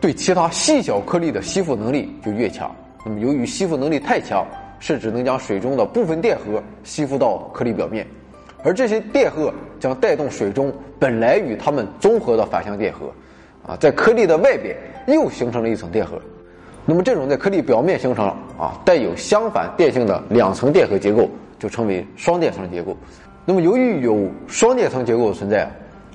[0.00, 2.74] 对其他细小颗粒的吸附能力就越强。
[3.04, 4.44] 那么由于吸附能力太强，
[4.80, 8.06] 甚至能将水中的部分电荷吸附到颗粒表面。
[8.62, 13.06] 而这些电荷将带动水中本来与它们综合的反向电荷，
[13.66, 16.20] 啊，在颗粒的外边又形成了一层电荷。
[16.84, 18.26] 那么这种在颗粒表面形成
[18.58, 22.96] 啊带有相反电性的两层电荷结构，就称为双电层结构。
[23.46, 25.70] 那么由于有双电层结构的存在，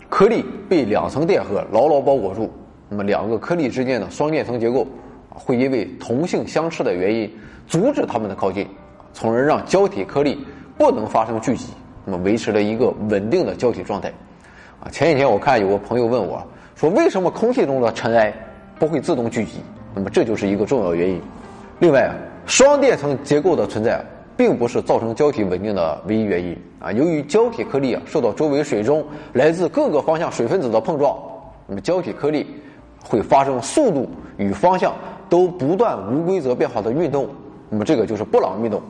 [0.09, 2.51] 颗粒被两层电荷牢牢包裹住，
[2.89, 4.87] 那么两个颗粒之间的双电层结构
[5.29, 7.31] 啊会因为同性相斥的原因
[7.67, 8.67] 阻止它们的靠近，
[9.13, 10.45] 从而让胶体颗粒
[10.77, 11.67] 不能发生聚集。
[12.05, 14.09] 那么维持了一个稳定的胶体状态，
[14.79, 18.31] 啊，前几天我看有个朋友问我，说为什么空气中的尘埃
[18.77, 19.59] 不会自动聚集？
[19.95, 21.19] 那么这就是一个重要原因。
[21.79, 22.11] 另外，
[22.45, 24.05] 双电层结构的存在，
[24.37, 26.91] 并不是造成胶体稳定的唯一原因啊。
[26.91, 31.17] 由于胶体颗粒啊受到周围水中来自各个方向水分子的碰撞，
[31.67, 32.45] 那么胶体颗粒
[33.03, 34.93] 会发生速度与方向
[35.29, 37.27] 都不断无规则变化的运动，
[37.69, 38.81] 那么这个就是布朗运动。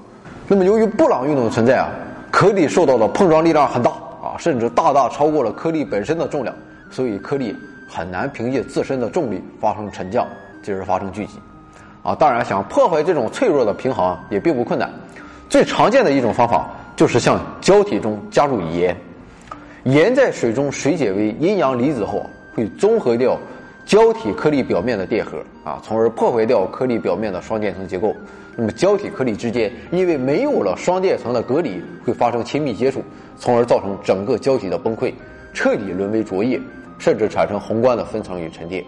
[0.47, 1.89] 那么由于布朗运动的存在啊。
[2.31, 6.53] 颗粒受到的碰撞力量很大啊，甚至大大超过了颗粒本身的重量，
[6.91, 7.55] 所以颗粒
[7.87, 10.27] 很难凭借自身的重力发生沉降，
[10.61, 11.39] 进而发生聚集。
[12.03, 14.91] 啊，当然想破坏这种脆弱的平衡也并不困难。
[15.49, 18.95] 最常见的一种方法就是向胶体中加入盐，
[19.83, 23.37] 盐在水中水解为阴阳离子后，会中和掉
[23.85, 28.13] 胶体颗粒表面的电荷啊，从而破坏掉颗粒表面的双电层结构。
[28.57, 33.03] 那么胶体颗粒之间因为没有了双电层的隔离，会发生亲密接触，
[33.37, 35.13] 从而造成整个胶体的崩溃，
[35.53, 36.59] 彻底沦为浊液，
[36.97, 38.83] 甚至产生宏观的分层与沉淀。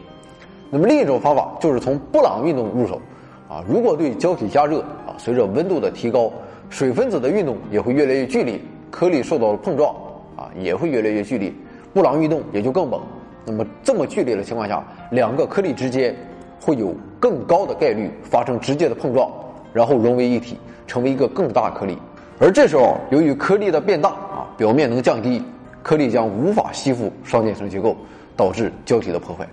[0.70, 3.02] 那么另一种方法就是从布朗运动入手，
[3.50, 6.32] 啊，如果对胶体加热，啊，随着温度的提高，
[6.70, 8.60] 水分子的运动也会越来越剧烈，
[8.92, 9.94] 颗粒受到了碰撞，
[10.36, 11.52] 啊，也会越来越剧烈，
[11.94, 13.02] 布朗运动也就更猛。
[13.46, 16.16] 那么这么剧烈的情况下，两个颗粒之间
[16.62, 19.32] 会有更高的概率发生直接的碰撞。
[19.74, 21.96] 然后融为一体，成为一个更大颗粒。
[22.40, 25.44] 而这时候，由于颗粒的变大啊，表面能降低，
[25.84, 27.96] 颗粒将无法吸附双电层结构，
[28.36, 29.48] 导致胶体的破坏。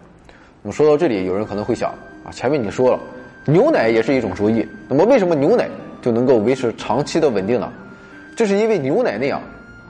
[0.62, 1.90] 那么说到这里，有人可能会想
[2.24, 2.98] 啊，前面你说了，
[3.44, 5.68] 牛奶也是一种浊液，那么为什么牛奶
[6.04, 7.72] 就能够维持长期的稳定了？
[8.36, 9.40] 这是因为牛奶内啊，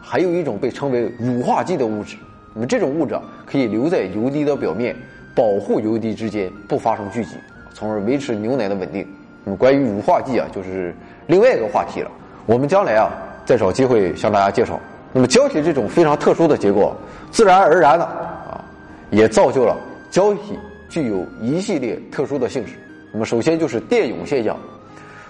[0.01, 2.17] 还有一种被称为乳化剂的物质。
[2.55, 4.95] 那么这种物质可以留在油滴的表面，
[5.35, 7.35] 保护油滴之间不发生聚集，
[7.73, 9.05] 从而维持牛奶的稳定。
[9.43, 10.95] 那么关于乳化剂啊，就是
[11.27, 12.09] 另外一个话题了。
[12.47, 13.11] 我们将来啊，
[13.45, 14.79] 再找机会向大家介绍。
[15.13, 16.95] 那么胶体这种非常特殊的结构，
[17.33, 18.65] 自然而然的啊，
[19.11, 19.77] 也造就了
[20.13, 20.57] 胶体
[20.89, 22.75] 具有一系列特殊的性质。
[23.11, 24.57] 那么首先就是电泳现象。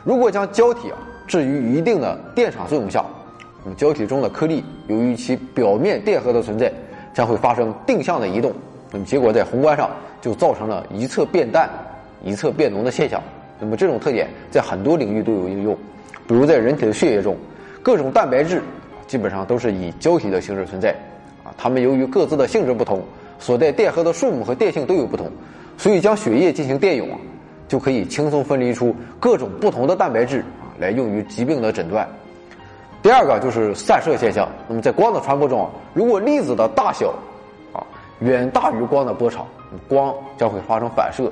[0.04, 3.04] 如果将胶体啊置于一定的电场作用下，
[3.64, 6.70] 那么胶体中的颗粒由于其表面电荷的存在，
[7.14, 8.52] 将会发生定向的移动。
[8.92, 9.90] 那么结果在宏观上
[10.20, 11.68] 就造成了一侧变淡、
[12.22, 13.20] 一侧变浓的现象。
[13.58, 15.74] 那么这种特点在很多领域都有应用，
[16.26, 17.34] 比如在人体的血液中，
[17.82, 18.60] 各种蛋白质
[19.06, 20.90] 基本上都是以胶体的形式存在，
[21.42, 23.02] 啊，它们由于各自的性质不同，
[23.38, 25.30] 所带电荷的数目和电性都有不同，
[25.78, 27.18] 所以将血液进行电泳啊，
[27.68, 32.09] 就可以轻松分离出各种不同的蛋白质啊，来用于疾病的诊断。
[33.03, 37.12] 第二个就是散射现象，那么在光的传播中啊，如果粒子的大小
[37.72, 37.85] 啊
[38.20, 39.46] 远大于光的波长，
[39.88, 41.24] 光将会发生反射；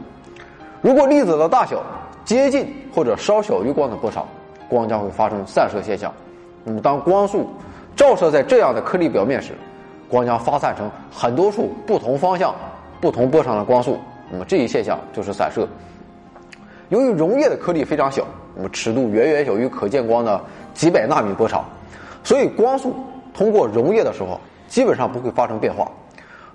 [0.81, 1.83] 如果粒子的大小
[2.25, 4.27] 接近或者稍小于光的波长，
[4.69, 6.13] 光将会发生散射现象。
[6.65, 7.49] 那么，当光束
[7.97, 9.53] 照射在这样的颗粒表面时，
[10.09, 12.55] 光将发散成很多处不同方向、
[13.01, 13.99] 不同波长的光束。
[14.31, 15.67] 那么，这一现象就是散射。
[16.93, 18.23] 由于溶液的颗粒非常小，
[18.55, 20.39] 那么尺度远远小于可见光的
[20.75, 21.65] 几百纳米波长，
[22.23, 22.95] 所以光速
[23.33, 25.91] 通过溶液的时候，基本上不会发生变化。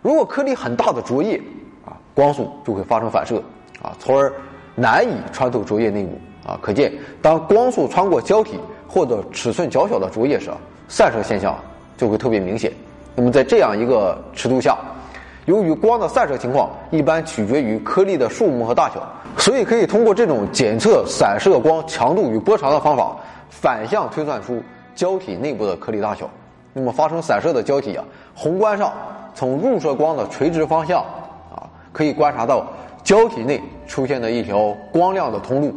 [0.04, 1.42] 如果颗粒很大的浊液
[1.84, 3.42] 啊，光速就会发生反射
[3.82, 4.32] 啊，从而。
[4.80, 6.12] 难以穿透浊液内部
[6.48, 10.52] 啊，可见当光速穿过胶体或者尺寸较小的浊液时，
[10.88, 11.58] 散射现象
[11.98, 12.72] 就会特别明显。
[13.16, 14.78] 那么在这样一个尺度下，
[15.48, 19.02] 由于光的散射情况一般取决于颗粒的数目和大小，
[19.38, 23.16] 所以可以通过这种检测散射光强度与波长的方法，
[23.50, 24.62] 反向推算出
[24.94, 26.30] 胶体内部的颗粒大小。
[26.74, 28.04] 那么发生散射的胶体啊，
[28.36, 28.92] 宏观上
[29.34, 31.00] 从入射光的垂直方向
[31.50, 32.68] 啊可以观察到
[33.02, 35.74] 胶体内出现的一条光亮的通路，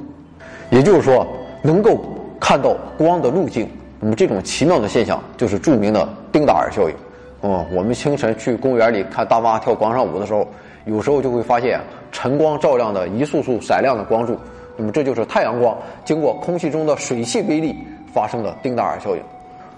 [0.71, 1.25] 也就是说，
[1.63, 1.97] 能够
[2.41, 3.71] 看到光的路径。
[4.01, 6.95] 那么这种奇妙的现象就是著名的丁达尔效应。
[7.41, 10.47] 哦，我们清晨去公园里看大妈跳广场舞的时候，
[10.85, 11.81] 有时候就会发现
[12.13, 14.37] 晨光照亮的一束束闪亮的光柱。
[14.77, 17.77] 那么这就是太阳光经过空气中的水汽微粒
[18.13, 19.23] 发生的丁达尔效应。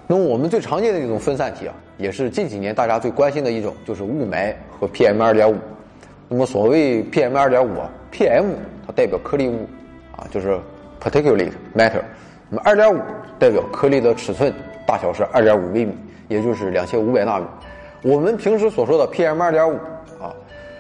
[0.07, 5.57] 那么我们最常见的一种分散体啊，也是近几年大家最关心的一种，就是雾霾和 PM 二点五。
[6.29, 8.45] 那么所谓 PM 二点五啊，PM
[8.87, 9.69] 它代表颗粒物
[10.17, 10.59] 啊，就是
[11.01, 12.03] particulate matter。
[12.49, 13.01] 那么二点五
[13.39, 14.53] 代表颗粒的尺寸
[14.87, 15.95] 大小是二点五微米，
[16.29, 17.47] 也就是两千五百纳米。
[18.03, 19.75] 我们平时所说的 PM 二点五
[20.21, 20.35] 啊，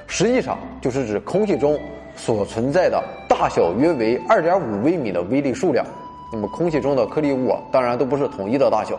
[0.06, 1.78] 实际上就是指空气中
[2.16, 5.84] 所存在的大小约为二点五微米的微粒数量。
[6.32, 8.98] 那么空气中的颗粒物啊，当然都不是统一的大小，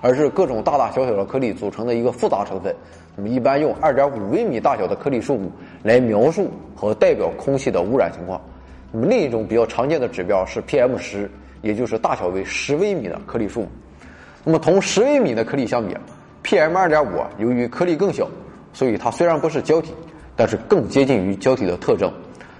[0.00, 2.74] 而是各种大大小小的颗粒组成的一个复杂成分。
[3.16, 5.50] 那么一般用二点五微米大小的颗粒数目
[5.82, 8.40] 来描述和代表空气的污染情况。
[8.90, 11.30] 那么另一种比较常见的指标是 PM 十。
[11.62, 13.68] 也就是大小为十微米的颗粒数目，
[14.44, 15.96] 那么同十微米的颗粒相比
[16.42, 18.28] ，PM 二点五由于颗粒更小，
[18.72, 19.94] 所以它虽然不是胶体，
[20.34, 22.12] 但是更接近于胶体的特征，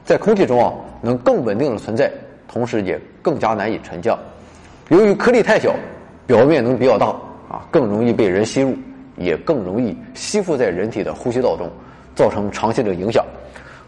[0.05, 2.09] 在空气中啊能更稳定的存在，
[2.47, 4.17] 同时也更加难以沉降。
[4.91, 5.75] 由于颗粒太小，
[6.27, 7.07] 表面能比较大
[7.49, 8.77] 啊，更容易被人吸入，
[9.17, 11.69] 也更容易吸附在人体的呼吸道中，
[12.15, 13.25] 造成长期的影响。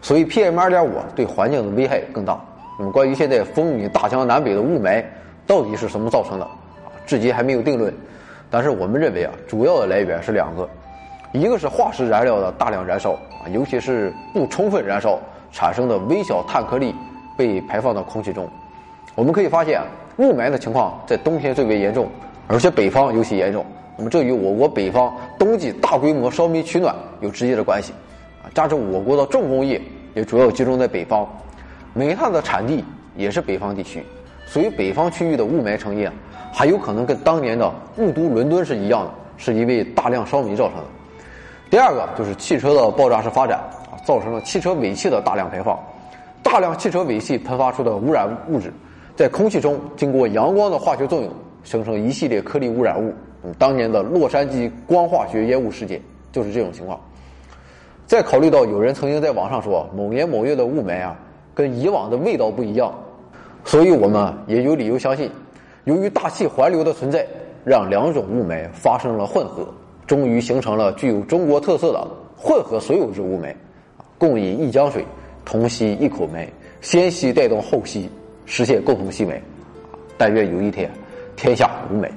[0.01, 2.37] 所以 PM 二点五对环境的危害更大。
[2.77, 5.01] 那么，关于现在风靡大江南北的雾霾
[5.47, 6.45] 到底是什么造成的？
[7.05, 7.93] 至今还没有定论。
[8.49, 10.69] 但是我们认为啊，主要的来源是两个，
[11.33, 15.19] 一个是化石燃料的大量燃烧啊，尤其是不充分燃烧
[15.51, 16.93] 产生的微小碳颗粒
[17.37, 18.47] 被排放到空气中。
[19.15, 19.81] 我们可以发现，
[20.17, 22.07] 雾霾的情况在冬天最为严重，
[22.47, 23.65] 而且北方尤其严重。
[23.97, 27.93] 那么这与我国北方冬季大规模烧煤取暖有直接的关系
[28.43, 29.81] 啊，加之我国的重工业
[30.13, 31.27] 也主要集中在北方。
[31.93, 32.83] 煤炭的产地
[33.15, 34.03] 也是北方地区，
[34.45, 36.11] 所以北方区域的雾霾成因，
[36.57, 40.83] 还有可能跟当年的雾都伦敦是一样的，是因为大量烧煤造成的。
[41.69, 43.59] 第二个就是汽车的爆炸式发展
[43.91, 45.77] 啊，造成了汽车尾气的大量排放，
[46.41, 48.71] 大量汽车尾气喷发出的污染物质，
[49.17, 51.29] 在空气中经过阳光的化学作用，
[51.65, 53.13] 形成一系列颗粒污染物。
[53.59, 56.97] 当年的洛杉矶光化学烟雾事件就是这种情况。
[58.07, 61.13] 再考虑到有人曾经在网上说某年某月的雾霾啊。
[61.53, 62.93] 跟以往的味道不一样，
[63.63, 65.31] 所以我们也有理由相信，
[65.85, 67.25] 由于大气环流的存在，
[67.63, 69.67] 让两种雾霾发生了混合，
[70.07, 73.53] 终于形成了具有中国特色的混合所有制雾霾。
[74.17, 75.05] 共饮一江水，
[75.45, 76.47] 同吸一口霾，
[76.81, 78.09] 先吸带动后吸，
[78.45, 79.39] 实现共同吸霾。
[80.17, 80.89] 但愿有一天，
[81.35, 82.09] 天下无霾。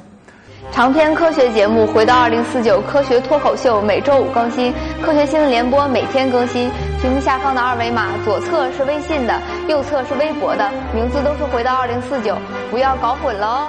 [0.71, 6.71] 长篇科学节目《回到二零四九科学脱口秀》每周五更新，科学新闻联播每天更新。
[7.01, 12.35] 屏幕下方的二维码，左侧是微信的，右侧是微博的，名字都是“回到二零四九”，
[12.73, 13.69] 不要搞混了哦。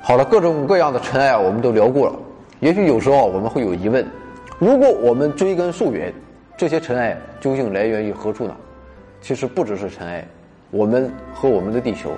[0.00, 2.14] 好了，各种各样的尘埃我们都聊过了。
[2.60, 4.08] 也许有时候我们会有疑问：
[4.60, 6.14] 如果我们追根溯源，
[6.56, 8.54] 这些尘埃究竟来源于何处呢？
[9.20, 10.24] 其实不只是尘埃，
[10.70, 12.12] 我们和我们的地球，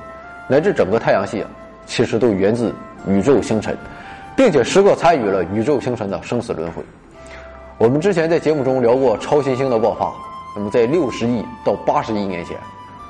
[0.47, 1.43] 乃至整个太阳系，
[1.87, 2.73] 其实都源自。
[3.09, 3.77] 宇宙星辰，
[4.37, 6.83] 并且时刻参与了宇宙星辰的生死轮回。
[7.79, 10.13] 我们之前在节目中聊过超新星的爆发，
[10.55, 12.57] 那么在六十亿到八十亿年前，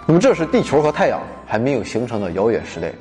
[0.06, 2.92] 那么这是地球和太阳还没有形成的遥远时代。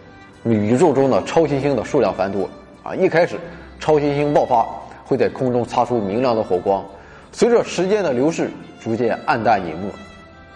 [0.44, 2.50] 那么宇宙中的超新星的数量繁多
[2.84, 3.40] 啊，一开始
[3.80, 4.66] 超新星爆发
[5.06, 6.84] 会在空中擦出明亮的火光，
[7.32, 8.50] 随着时间的流逝
[8.80, 9.88] 逐渐暗淡隐没。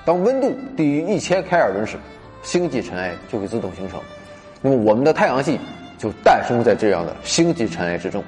[0.03, 1.97] 当温度低于一千开尔文时，
[2.41, 3.99] 星际尘埃就会自动形成。
[4.61, 5.59] 那么我们的太阳系。
[5.97, 8.21] 就诞生在这样的星际尘埃之中。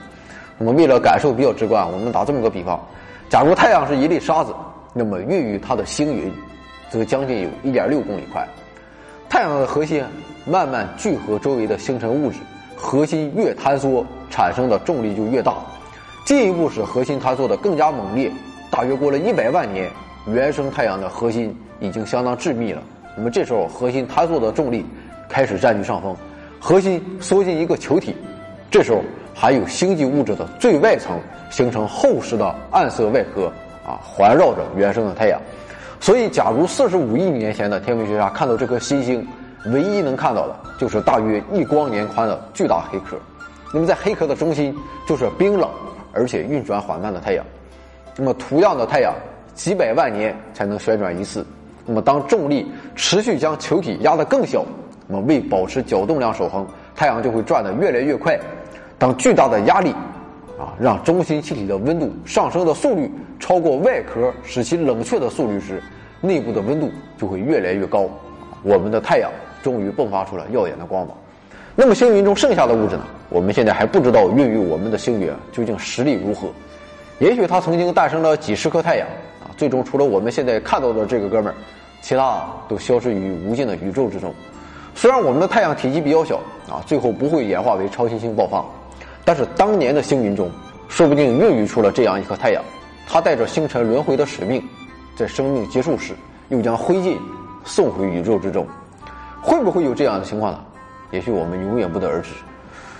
[0.57, 2.79] 那么，为了感受比较直观，我们打这么个比方：
[3.29, 4.55] 假如太阳是一粒沙子，
[4.97, 6.33] 那么孕育它的星云，
[6.89, 8.47] 则将近有一点六公里宽。
[9.29, 10.03] 太阳的核心
[10.45, 12.39] 慢慢聚合周围的星辰物质，
[12.75, 15.57] 核心越坍缩，产生的重力就越大，
[16.25, 18.31] 进一步使核心坍缩的更加猛烈。
[18.71, 19.89] 大约过了一百万年，
[20.27, 22.81] 原生太阳的核心已经相当致密了。
[23.15, 24.85] 那么这时候，核心坍缩的重力
[25.29, 26.15] 开始占据上风。
[26.59, 28.15] 核心缩进一个球体，
[28.71, 29.01] 这时候
[29.33, 33.51] 还有星际物质的最外层形成厚实的暗色外壳
[33.87, 35.41] 啊，环绕着原生的太阳。
[35.99, 39.27] 所以，假如四十五亿年前的天文学家看到这颗新星，
[39.67, 43.17] 唯一能看到的就是大约一光年宽的巨大黑壳。
[43.73, 44.75] 那么，在黑壳的中心
[45.07, 45.67] 就是冰冷
[46.13, 47.43] 而且运转缓慢的太阳。
[48.15, 49.13] 那么，同样的太阳
[49.55, 51.43] 几百万年才能旋转一次。
[51.85, 54.63] 那么，当重力持续将球体压得更小。
[55.07, 58.37] 那么，为保持角动量守恒，太阳就会转得越来越快。
[58.99, 59.95] 当巨大的压力
[60.57, 65.81] 啊，让中心气体的温度上升的速率超过外壳使其冷却的速率时，
[66.19, 68.09] 内部的温度就会越来越高，
[68.63, 71.15] 我们的太阳终于迸发出了耀眼的光芒。
[71.75, 73.03] 那么星云中剩下的物质呢？
[73.29, 76.47] 我们现在还不知道孕育我们的星云究竟实力如何。
[77.19, 79.07] 也许它曾经诞生了几十颗太阳
[79.43, 81.55] 啊，最终除了我们现在看到的这个哥们儿，
[82.01, 84.33] 其他都消失于无尽的宇宙之中。
[84.95, 88.65] 虽然我们的太阳体积比较小啊，最后不会演化为超新星爆发，
[89.27, 90.49] 但是当年的星云中，
[90.87, 92.63] 说不定孕育出了这样一颗太阳，
[93.05, 94.63] 它带着星辰轮回的使命，
[95.17, 96.13] 在生命结束时
[96.47, 97.17] 又将灰烬
[97.65, 98.65] 送回宇宙之中。
[99.41, 100.63] 会不会有这样的情况呢？
[101.11, 102.29] 也许我们永远不得而知。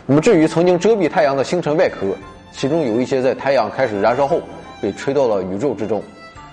[0.06, 2.14] 那么，至于曾经遮蔽太阳的星辰外壳，
[2.52, 4.42] 其中有一些在太阳开始燃烧后
[4.82, 6.04] 被吹到了宇宙之中，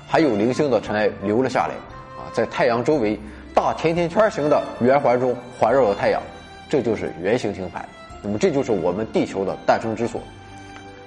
[0.06, 1.74] 还有零星的尘埃留了下来，
[2.16, 3.18] 啊，在太阳周围
[3.52, 6.22] 大甜甜圈形的圆环中环绕着太阳，
[6.68, 7.84] 这就是圆形星盘。
[8.24, 10.20] 那么，这就是我们地球的诞生之所。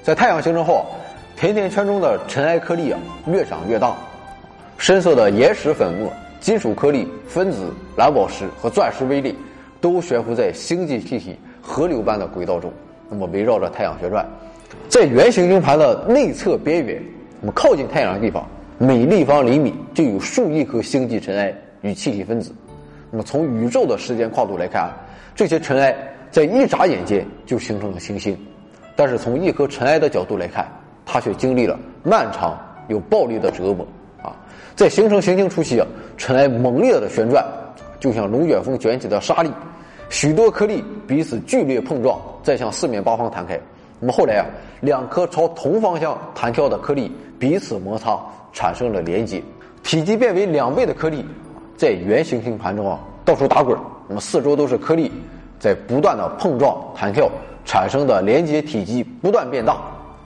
[0.04, 0.86] 在太阳形成后，
[1.36, 3.96] 甜甜圈中的尘埃颗粒啊越长越大，
[4.78, 9.36] 深色的岩石粉末、金属颗粒、分子、蓝宝石和钻石微粒。
[9.80, 12.74] 都悬浮在星际气体河流般的轨道中，
[13.12, 14.28] 那么围绕着太阳旋转，
[14.90, 17.00] 在圆形星盘的内侧边缘，
[17.40, 18.44] 那么靠近太阳的地方，
[18.80, 22.52] 每立方厘米就有数亿颗星际尘埃与气体分子。
[23.12, 24.98] 那么从宇宙的时间跨度来看啊，
[25.36, 25.96] 这些尘埃
[26.32, 28.38] 在一眨眼间就形成了行星，
[28.96, 30.68] 但是从一颗尘埃的角度来看，
[31.06, 33.88] 它却经历了漫长又暴力的折磨
[34.22, 34.36] 啊！
[34.76, 35.88] 在形成行星初期啊，
[36.18, 37.46] 尘埃猛烈的旋转。
[38.00, 39.52] 就像龙卷风卷起的沙粒，
[40.10, 43.60] 许多颗粒彼此剧烈碰撞，再向四面八方弹开。
[44.00, 44.46] 那么后来啊，
[44.82, 48.20] 两颗朝同方向弹跳的颗粒彼此摩擦，
[48.54, 49.42] 产生了连接。
[49.82, 51.26] 体积变为两倍的颗粒，
[51.76, 53.76] 在圆形星盘中啊到处打滚。
[54.08, 55.12] 那么四周都是颗粒，
[55.60, 57.30] 在不断的碰撞弹跳，
[57.66, 59.78] 产生的连接体积不断变大。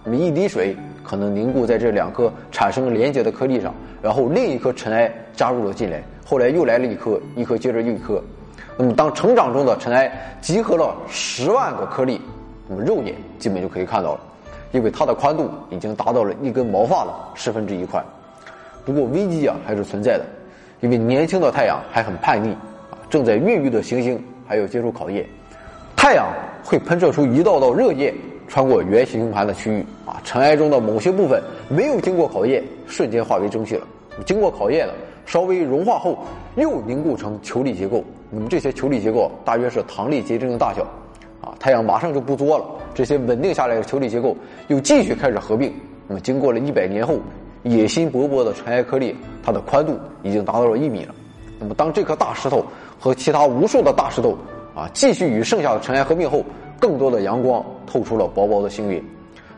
[0.03, 6.01] 那么一滴水可能凝固在这两颗产生连接的颗粒上，然后另一颗尘埃加入了进来。
[6.25, 8.23] 后来又来了一颗，一颗接着又一颗。
[8.77, 12.19] 那么，当成长中的尘埃集合了十万个颗粒，
[12.67, 14.19] 那么肉眼基本就可以看到了，
[14.71, 18.03] 因为它的宽度已经达到了一根毛发的十分之一宽。
[18.85, 20.25] 不过危机啊还是存在的，
[20.79, 22.53] 因为年轻的太阳还很叛逆
[22.89, 25.25] 啊，正在孕育的行星还有接受考验。
[25.95, 26.27] 太阳
[26.61, 28.13] 会喷射出一道道热液，
[28.49, 33.87] 穿过圆形星盘的区域啊，尘埃中的某些部分没有经过考验，瞬间化为蒸汽了。
[34.25, 34.93] 经过考验了。
[35.25, 36.17] 稍微融化后，
[36.55, 38.03] 又凝固成球粒结构。
[38.29, 40.83] 那么这些球粒结构大约是糖粒结晶的大小，
[41.39, 42.65] 啊，太阳马上就不作了。
[42.93, 44.35] 这些稳定下来的球粒结构
[44.67, 45.71] 又继续开始合并。
[46.09, 47.19] 那么经过了一百年后，
[47.63, 51.15] 野心勃勃的尘埃颗粒，它的宽度已经达到了一米了。
[51.57, 52.65] 那么当这颗大石头
[53.01, 54.37] 和其他无数的大石头
[54.75, 56.45] 啊继续与剩下的尘埃合并后，
[56.79, 59.03] 更多的阳光透出了薄薄的星云。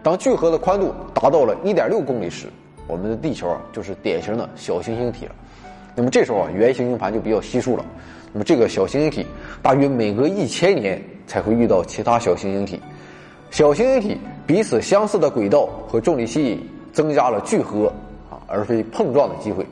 [0.02, 2.48] 当聚合的宽度达到了一点六公里时，
[2.88, 5.36] 我们的地球就是典型的小行星体了。
[5.94, 7.84] 那么这时候啊，圆形星盘就比较稀疏了。
[8.32, 9.28] 那么这个小行星体
[9.62, 12.82] 大约每隔一千年才会遇到其他小行星体。
[13.52, 17.92] 小行星体彼此相似的轨道和重力吸引，增加了聚合
[18.32, 19.66] 啊，而非碰撞的机会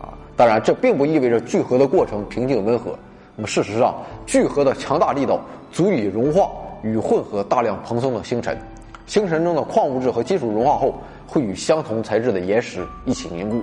[0.00, 0.16] 啊。
[0.34, 2.98] 当然，这并不意味着聚合的过程平静温和。
[3.40, 3.94] 那么事实上，
[4.26, 6.50] 聚合的强大力道足以融化
[6.82, 8.58] 与混合大量蓬松的星辰。
[9.06, 10.92] 星辰中的矿物质和金属融化后，
[11.24, 13.62] 会与相同材质的岩石一起凝固。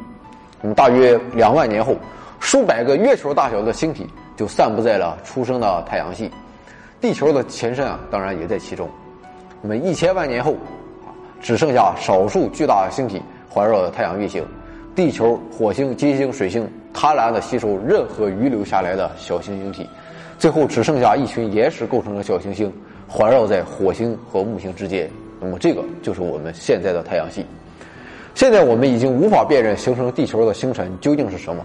[0.61, 1.93] 那么大约两万年后，
[2.39, 4.07] 数百个月球大小的星体
[4.37, 6.31] 就散布在了出生的太阳系，
[7.01, 8.89] 地球的前身啊，当然也在其中。
[9.61, 10.55] 那么一千万年后，
[11.41, 14.41] 只剩下少数巨大星体环绕着太阳运行，
[14.95, 19.87] 地球、火星、金星、水星贪婪的吸收任何遗留下来的小行星体，
[20.39, 22.71] 最后只剩下一群岩石构成的小行星
[23.05, 25.09] 环绕在火星和木星之间。
[25.41, 27.45] 那么这个就是我们现在的太阳系。
[28.33, 31.63] 现在我们已经无法辨认形成地球的星辰究竟是什么。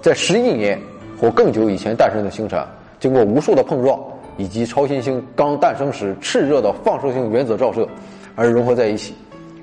[0.00, 0.80] 在十亿年
[1.20, 2.64] 或更久以前诞生的星辰，
[3.00, 4.00] 经过无数的碰撞，
[4.36, 7.86] 以及超新星刚诞生时炽热的放射性原子照射，
[8.36, 9.12] 而融合在一起。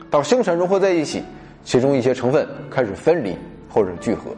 [0.09, 1.23] 当星辰融合在一起，
[1.63, 3.35] 其中一些成分开始分离
[3.69, 4.31] 或者聚合，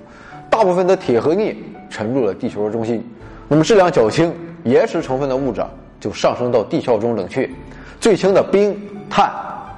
[0.50, 1.56] 大部分的铁和镍
[1.90, 3.04] 沉入了地球的中心。
[3.48, 4.34] 那么质量较轻、
[4.64, 5.62] 岩石成分的物质
[6.00, 7.50] 就上升到地壳中冷却，
[8.00, 8.80] 最轻的冰、
[9.10, 9.32] 碳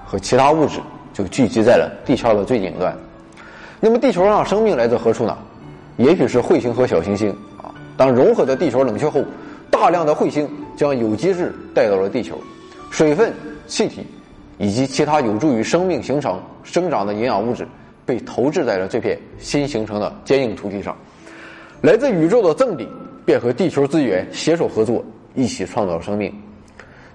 [0.05, 0.79] 和其他物质。
[1.13, 2.95] 就聚集在了地壳的最顶端。
[3.81, 5.37] 那么，地球上生命来自何处呢？
[5.97, 7.29] 也许是彗星和小行星
[7.61, 7.67] 啊。
[7.97, 9.21] 当融合的地球冷却后，
[9.69, 12.39] 大量的彗星将有机质带到了地球，
[12.89, 13.33] 水分、
[13.67, 14.07] 气体
[14.57, 17.67] 以及其他有助于生命形成、生长的营养物质
[18.11, 20.93] 被投掷在了这片新形成的坚硬土地上。
[21.81, 22.85] 来自宇宙的赠礼
[23.23, 25.01] 便和地球资源携手合作，
[25.33, 26.29] 一起创造生命。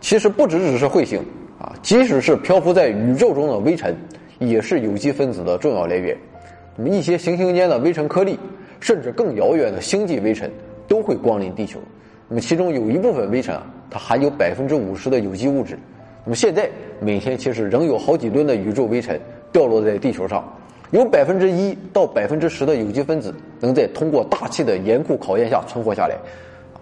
[0.00, 1.20] 其实不只只是彗星。
[1.58, 3.94] 啊，即使是漂浮在宇宙中的微尘，
[4.38, 6.16] 也是有机分子的重要来源。
[6.76, 8.38] 那么一些行星间的微尘颗粒，
[8.80, 10.50] 甚至更遥远的星际微尘，
[10.88, 11.78] 都会光临地球。
[12.26, 15.78] 那么其中有一部分微尘啊，它含有百分之五十的有机物质。
[16.24, 16.70] 那么现在
[17.00, 19.20] 每天其实仍有好几吨的宇宙微尘
[19.52, 20.44] 掉落在地球上，
[20.90, 26.16] 有百分之一到百分之十的有机分子能在通过大气的严酷考验下存活下来，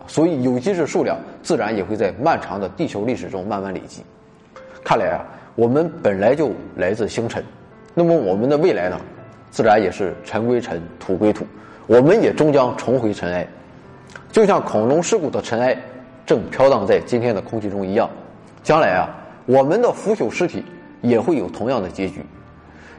[0.07, 4.03] 所以有机质数量自然也会在漫长的地球历史中慢慢累积。
[4.85, 5.25] 看来啊，
[5.55, 7.43] 我们本来就来自星辰，
[7.95, 9.01] 那么我们的未来呢，
[9.51, 11.47] 自然也是尘归尘，土归土，
[11.87, 13.47] 我们也终将重回尘埃，
[14.31, 15.75] 就像恐龙尸骨的尘埃
[16.27, 18.11] 正飘荡在今天的空气中一样，
[18.63, 19.09] 将来啊。
[19.47, 20.65] 我们的腐朽尸体
[21.03, 22.25] 也会有同样的结局。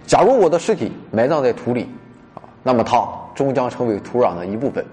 [0.06, 1.89] 假如我的尸体埋葬在土里，
[2.34, 4.86] 啊，那么它终将成为土壤的一部分，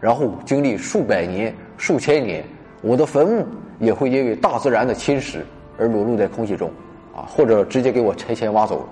[0.00, 2.44] 然后经历数百年、数千年，
[2.82, 3.46] 我的坟墓
[3.78, 5.38] 也会因为大自然的侵蚀
[5.78, 6.70] 而裸露在空气中，
[7.14, 8.86] 啊，或者直接给我拆迁挖走。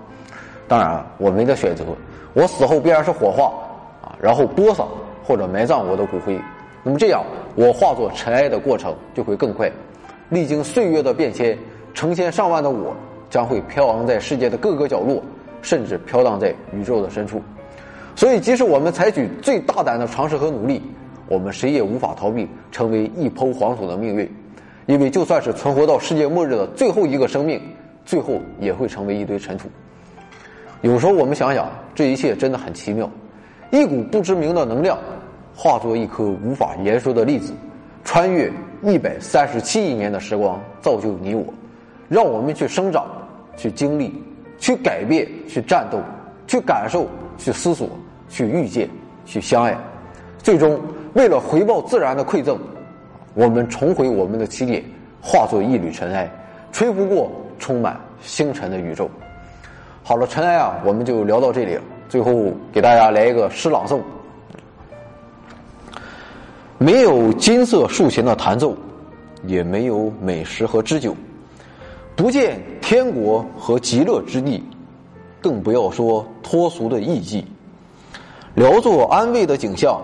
[0.66, 1.84] 当然，我没得选择，
[2.32, 3.52] 我死后必然是火化，
[4.02, 4.84] 啊，然后播撒
[5.24, 6.38] 或者埋葬我的骨灰。
[6.82, 7.22] 那么这样，
[7.54, 9.70] 我化作尘埃的过程就会更快。
[10.28, 11.56] 历经岁月的变迁。
[11.94, 12.94] 成千上万的我
[13.30, 15.18] 将会飘扬在世界的各个角落，
[15.66, 17.42] 甚至飘荡在宇宙的深处。
[18.14, 20.80] 所以，即使我们采取最大胆的尝试和努力，
[21.26, 24.30] 我们谁也无法逃避成为一抔黄土的命运。
[24.86, 27.60] 因为，就算是存活到世界末日的最后一个生命，
[28.04, 29.68] 最后也会成为一堆尘土。
[30.82, 33.10] 有时候，我们想想，这一切真的很奇妙。
[33.72, 34.96] 一股不知名的能量，
[35.52, 37.52] 化作一颗无法言说的粒子，
[38.04, 38.48] 穿越
[38.84, 41.44] 一百三十七亿年的时光，造就你我。
[42.08, 43.04] 让我们去生长，
[43.56, 44.14] 去经历，
[44.58, 45.98] 去改变，去战斗，
[46.46, 47.88] 去感受，去思索，
[48.28, 48.88] 去遇见，
[49.24, 49.76] 去相爱。
[50.38, 50.80] 最终，
[51.14, 52.58] 为了回报自然的馈赠，
[53.34, 54.82] 我们重回我们的起点，
[55.20, 56.30] 化作一缕尘埃，
[56.72, 59.10] 吹拂过充满星辰的宇宙。
[60.02, 61.82] 好了，尘埃啊，我们就聊到这里了。
[62.08, 64.00] 最后，给大家来一个诗朗诵：
[66.78, 68.76] 没有金色竖琴的弹奏，
[69.44, 71.16] 也没有美食和知酒。
[72.14, 74.62] 不见天国和极乐之地，
[75.40, 77.44] 更不要说脱俗的艺伎。
[78.54, 80.00] 聊作安慰的景象，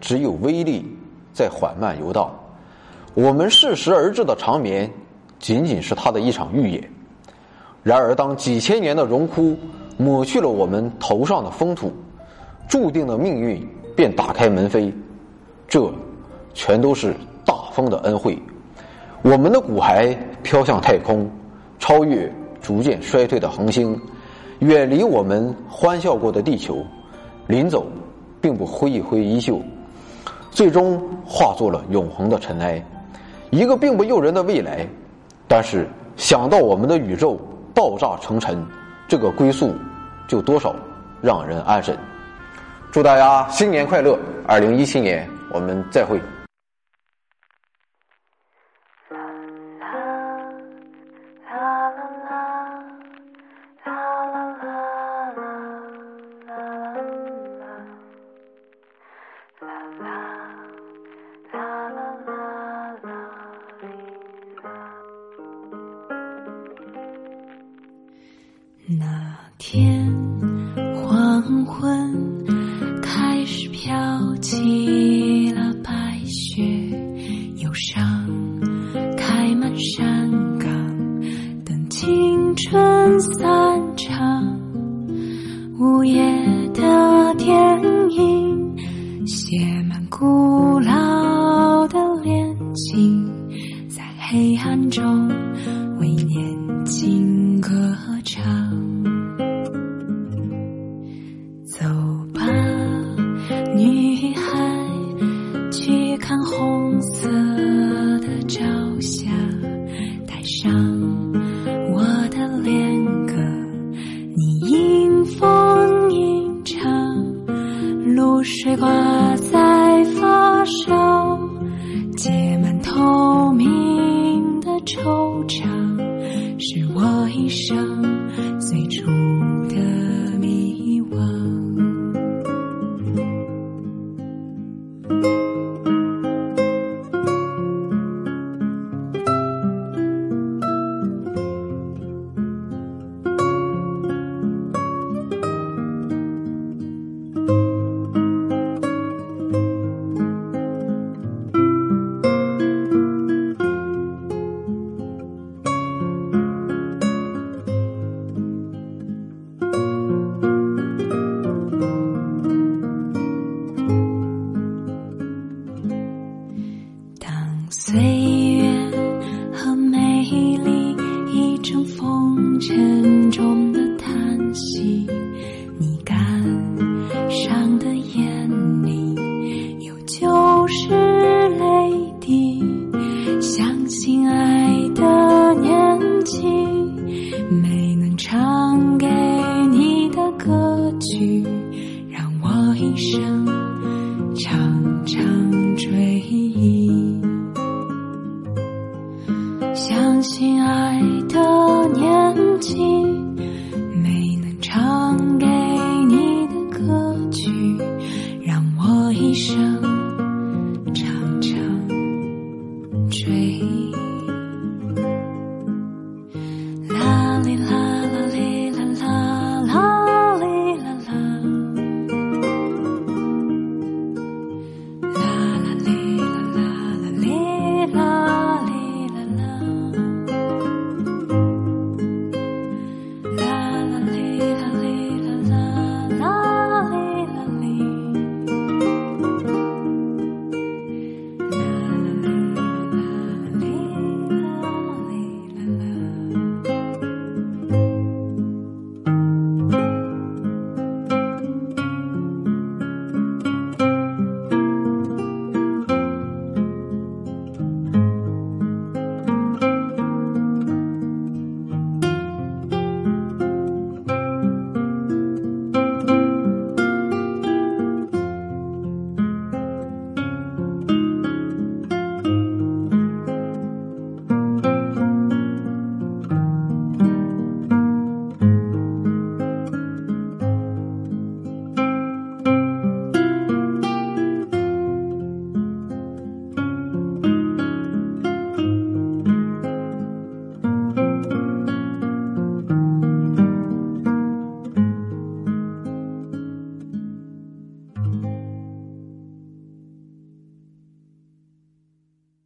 [0.00, 0.84] 只有威力
[1.32, 2.28] 在缓慢游荡。
[3.14, 4.90] 我们适时而至的长眠，
[5.38, 6.90] 仅仅是他的一场预演。
[7.84, 9.56] 然而，当几千年的荣枯
[9.96, 11.92] 抹去了我们头上的风土，
[12.68, 13.64] 注定的命运
[13.94, 14.92] 便打开门扉。
[15.68, 15.88] 这，
[16.52, 17.14] 全都是
[17.46, 18.36] 大风的恩惠。
[19.22, 21.30] 我们的骨骸飘向太空。
[21.84, 22.32] 超越
[22.62, 24.00] 逐渐衰退的恒星，
[24.60, 26.82] 远离我们欢笑过的地球，
[27.46, 27.84] 临走
[28.40, 29.60] 并不挥一挥衣袖，
[30.50, 32.82] 最终化作了永恒的尘埃。
[33.50, 34.88] 一个并不诱人的未来，
[35.46, 37.38] 但是想到我们的宇宙
[37.74, 38.66] 爆炸成尘，
[39.06, 39.74] 这个归宿
[40.26, 40.74] 就多少
[41.20, 41.94] 让人安神。
[42.90, 44.18] 祝大家新年快乐！
[44.46, 46.18] 二零一七年我们再会。
[68.86, 70.12] 那天